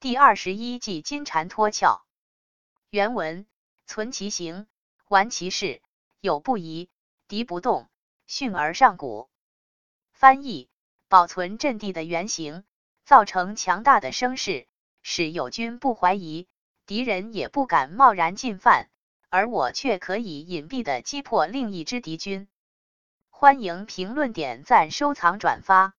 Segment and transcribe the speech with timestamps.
[0.00, 2.00] 第二十一计金蝉脱壳。
[2.88, 3.44] 原文：
[3.86, 4.66] 存其形，
[5.08, 5.82] 玩其势，
[6.22, 6.88] 有不疑，
[7.28, 7.86] 敌不动，
[8.26, 9.28] 迅而上古。
[10.14, 10.70] 翻译：
[11.08, 12.64] 保存阵地的原形，
[13.04, 14.66] 造成强大的声势，
[15.02, 16.48] 使友军不怀疑，
[16.86, 18.88] 敌人也不敢贸然进犯，
[19.28, 22.48] 而我却可以隐蔽的击破另一支敌军。
[23.28, 25.92] 欢迎评论、点赞、收藏、转发。